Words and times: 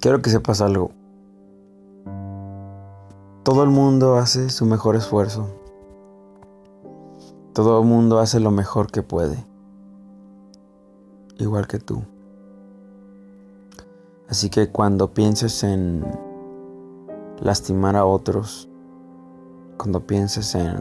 Quiero 0.00 0.22
que 0.22 0.30
sepas 0.30 0.62
algo. 0.62 0.92
Todo 3.42 3.62
el 3.64 3.68
mundo 3.68 4.16
hace 4.16 4.48
su 4.48 4.64
mejor 4.64 4.96
esfuerzo. 4.96 5.50
Todo 7.52 7.80
el 7.80 7.86
mundo 7.86 8.18
hace 8.18 8.40
lo 8.40 8.50
mejor 8.50 8.90
que 8.90 9.02
puede. 9.02 9.44
Igual 11.38 11.66
que 11.66 11.78
tú. 11.78 12.02
Así 14.26 14.48
que 14.48 14.70
cuando 14.70 15.12
pienses 15.12 15.62
en 15.64 16.02
lastimar 17.38 17.94
a 17.94 18.06
otros, 18.06 18.70
cuando 19.76 20.06
pienses 20.06 20.54
en 20.54 20.78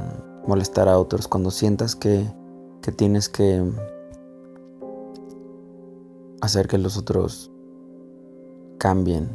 molestar 0.47 0.87
a 0.87 0.97
otros, 0.97 1.27
cuando 1.27 1.51
sientas 1.51 1.93
que, 1.93 2.25
que 2.81 2.93
tienes 2.93 3.27
que 3.27 3.69
hacer 6.39 6.69
que 6.69 6.77
los 6.77 6.97
otros 6.97 7.51
cambien. 8.79 9.29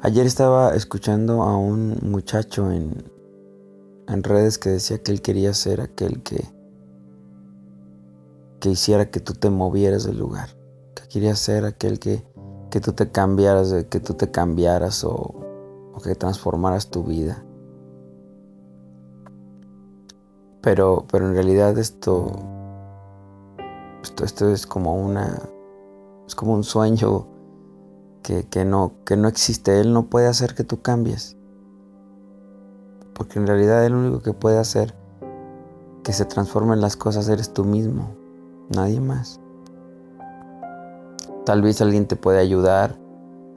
Ayer 0.00 0.26
estaba 0.26 0.74
escuchando 0.74 1.42
a 1.42 1.56
un 1.56 1.98
muchacho 2.02 2.72
en, 2.72 3.04
en 4.08 4.22
redes 4.24 4.58
que 4.58 4.70
decía 4.70 4.98
que 4.98 5.12
él 5.12 5.22
quería 5.22 5.54
ser 5.54 5.80
aquel 5.80 6.22
que, 6.22 6.44
que 8.58 8.70
hiciera 8.70 9.10
que 9.10 9.20
tú 9.20 9.34
te 9.34 9.50
movieras 9.50 10.04
del 10.04 10.18
lugar, 10.18 10.48
que 10.94 11.06
quería 11.08 11.36
ser 11.36 11.64
aquel 11.64 12.00
que, 12.00 12.26
que 12.70 12.80
tú 12.80 12.92
te 12.92 13.10
cambiaras, 13.10 13.72
que 13.88 14.00
tú 14.00 14.14
te 14.14 14.30
cambiaras 14.30 15.04
o, 15.04 15.34
que 16.02 16.14
transformaras 16.14 16.88
tu 16.88 17.04
vida. 17.04 17.44
Pero, 20.62 21.06
pero 21.10 21.28
en 21.28 21.34
realidad 21.34 21.78
esto, 21.78 22.32
esto, 24.02 24.24
esto 24.24 24.50
es 24.52 24.66
como 24.66 24.94
una 24.94 25.40
es 26.26 26.34
como 26.34 26.54
un 26.54 26.64
sueño 26.64 27.26
que, 28.22 28.64
no, 28.64 28.94
que 29.04 29.16
no 29.16 29.28
existe. 29.28 29.80
Él 29.80 29.92
no 29.92 30.06
puede 30.06 30.26
hacer 30.26 30.54
que 30.54 30.64
tú 30.64 30.82
cambies. 30.82 31.36
Porque 33.14 33.38
en 33.38 33.46
realidad 33.46 33.84
el 33.84 33.94
único 33.94 34.20
que 34.20 34.32
puede 34.32 34.58
hacer 34.58 34.94
que 36.02 36.12
se 36.12 36.24
transformen 36.24 36.80
las 36.80 36.96
cosas 36.96 37.28
eres 37.28 37.52
tú 37.52 37.64
mismo, 37.64 38.14
nadie 38.68 39.00
más. 39.00 39.40
Tal 41.44 41.62
vez 41.62 41.80
alguien 41.80 42.06
te 42.06 42.16
puede 42.16 42.38
ayudar 42.38 42.98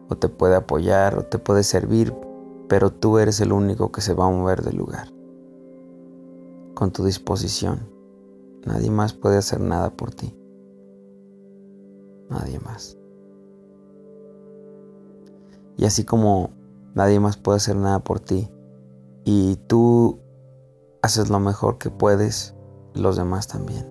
o 0.09 0.15
te 0.15 0.29
puede 0.29 0.55
apoyar 0.55 1.17
o 1.17 1.25
te 1.25 1.37
puede 1.39 1.63
servir, 1.63 2.15
pero 2.67 2.91
tú 2.91 3.17
eres 3.19 3.41
el 3.41 3.51
único 3.51 3.91
que 3.91 4.01
se 4.01 4.13
va 4.13 4.25
a 4.25 4.31
mover 4.31 4.63
del 4.63 4.77
lugar. 4.77 5.11
Con 6.73 6.91
tu 6.91 7.03
disposición. 7.03 7.89
Nadie 8.65 8.91
más 8.91 9.13
puede 9.13 9.37
hacer 9.37 9.59
nada 9.59 9.89
por 9.91 10.13
ti 10.13 10.35
nadie 12.29 12.59
más. 12.59 12.97
Y 15.77 15.85
así 15.85 16.03
como 16.03 16.51
nadie 16.93 17.19
más 17.19 17.37
puede 17.37 17.57
hacer 17.57 17.75
nada 17.75 17.99
por 17.99 18.19
ti 18.19 18.49
y 19.23 19.55
tú 19.67 20.19
haces 21.01 21.29
lo 21.29 21.39
mejor 21.39 21.77
que 21.77 21.89
puedes, 21.89 22.55
los 22.93 23.15
demás 23.15 23.47
también. 23.47 23.87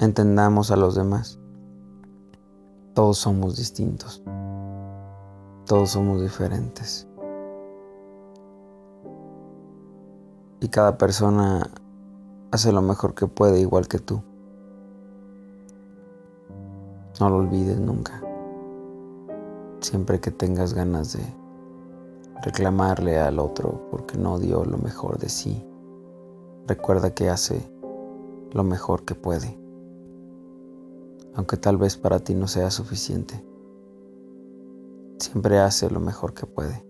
Entendamos 0.00 0.70
a 0.70 0.76
los 0.76 0.94
demás. 0.94 1.38
Todos 2.94 3.18
somos 3.18 3.56
distintos. 3.56 4.22
Todos 5.66 5.90
somos 5.90 6.20
diferentes. 6.20 7.08
Y 10.60 10.68
cada 10.68 10.98
persona 10.98 11.70
hace 12.50 12.72
lo 12.72 12.82
mejor 12.82 13.14
que 13.14 13.26
puede 13.26 13.60
igual 13.60 13.88
que 13.88 13.98
tú. 13.98 14.22
No 17.20 17.30
lo 17.30 17.36
olvides 17.36 17.78
nunca. 17.78 18.20
Siempre 19.80 20.18
que 20.18 20.30
tengas 20.30 20.74
ganas 20.74 21.12
de 21.12 21.22
reclamarle 22.42 23.18
al 23.18 23.38
otro 23.38 23.88
porque 23.90 24.18
no 24.18 24.38
dio 24.38 24.64
lo 24.64 24.78
mejor 24.78 25.18
de 25.18 25.28
sí, 25.28 25.64
recuerda 26.66 27.14
que 27.14 27.30
hace 27.30 27.70
lo 28.52 28.64
mejor 28.64 29.04
que 29.04 29.14
puede, 29.14 29.56
aunque 31.34 31.56
tal 31.56 31.76
vez 31.76 31.96
para 31.96 32.18
ti 32.18 32.34
no 32.34 32.48
sea 32.48 32.70
suficiente. 32.70 33.44
Siempre 35.18 35.58
hace 35.58 35.88
lo 35.90 36.00
mejor 36.00 36.34
que 36.34 36.46
puede. 36.46 36.84